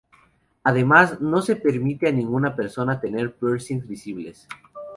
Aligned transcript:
Además, 0.63 1.21
no 1.21 1.43
se 1.43 1.55
permite 1.57 2.07
a 2.07 2.11
ninguna 2.11 2.55
persona 2.55 2.99
tener 2.99 3.35
piercings 3.35 3.87
visibles. 3.87 4.47